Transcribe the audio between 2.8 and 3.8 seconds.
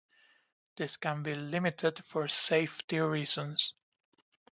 reasons.